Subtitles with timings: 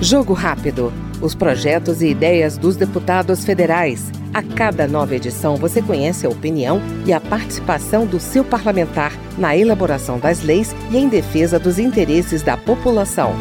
[0.00, 0.92] Jogo Rápido.
[1.20, 4.12] Os projetos e ideias dos deputados federais.
[4.32, 9.56] A cada nova edição você conhece a opinião e a participação do seu parlamentar na
[9.56, 13.32] elaboração das leis e em defesa dos interesses da população.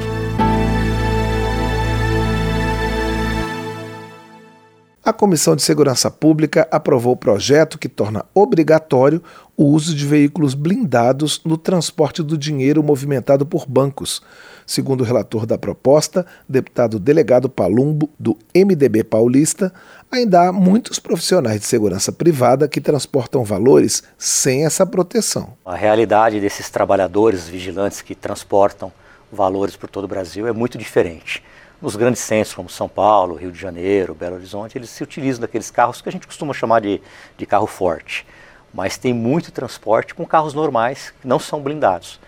[5.08, 9.24] A Comissão de Segurança Pública aprovou o projeto que torna obrigatório
[9.56, 14.21] o uso de veículos blindados no transporte do dinheiro movimentado por bancos.
[14.65, 19.71] Segundo o relator da proposta, deputado delegado Palumbo, do MDB paulista,
[20.11, 25.53] ainda há muitos profissionais de segurança privada que transportam valores sem essa proteção.
[25.66, 28.91] A realidade desses trabalhadores vigilantes que transportam
[29.31, 31.41] valores por todo o Brasil é muito diferente.
[31.80, 35.70] Nos grandes centros como São Paulo, Rio de Janeiro, Belo Horizonte, eles se utilizam daqueles
[35.70, 37.00] carros que a gente costuma chamar de,
[37.38, 38.26] de carro forte.
[38.73, 42.20] Mas tem muito transporte com carros normais que não são blindados.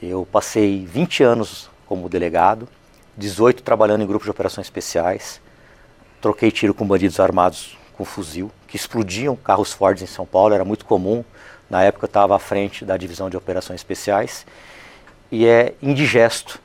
[0.00, 2.66] Eu passei 20 anos como delegado,
[3.18, 5.38] 18 trabalhando em grupos de operações especiais,
[6.18, 10.64] troquei tiro com bandidos armados com fuzil, que explodiam carros Fords em São Paulo, era
[10.64, 11.22] muito comum.
[11.68, 14.46] Na época eu estava à frente da divisão de operações especiais
[15.30, 16.58] e é indigesto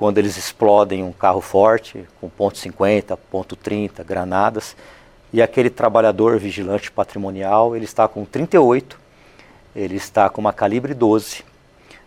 [0.00, 4.74] quando eles explodem um carro forte, com ponto .50, ponto .30, granadas,
[5.30, 8.98] e aquele trabalhador vigilante patrimonial, ele está com 38,
[9.76, 11.44] ele está com uma calibre 12,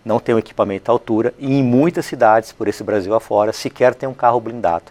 [0.04, 3.94] não tem um equipamento à altura, e em muitas cidades por esse Brasil afora, sequer
[3.94, 4.86] tem um carro blindado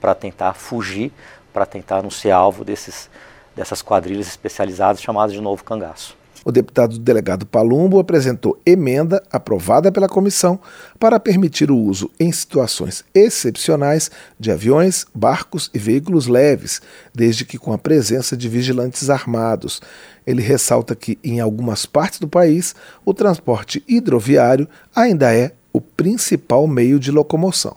[0.00, 1.12] para tentar fugir,
[1.52, 3.08] para tentar não ser alvo desses,
[3.54, 6.16] dessas quadrilhas especializadas chamadas de novo cangaço
[6.48, 10.58] o deputado delegado Palumbo apresentou emenda aprovada pela comissão
[10.98, 14.10] para permitir o uso em situações excepcionais
[14.40, 16.80] de aviões, barcos e veículos leves,
[17.14, 19.82] desde que com a presença de vigilantes armados.
[20.26, 26.66] Ele ressalta que, em algumas partes do país, o transporte hidroviário ainda é o principal
[26.66, 27.76] meio de locomoção.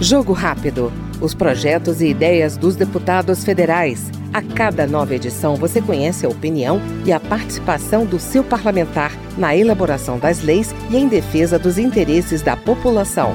[0.00, 0.92] Jogo Rápido.
[1.18, 4.10] Os projetos e ideias dos deputados federais.
[4.34, 9.54] A cada nova edição você conhece a opinião e a participação do seu parlamentar na
[9.54, 13.32] elaboração das leis e em defesa dos interesses da população.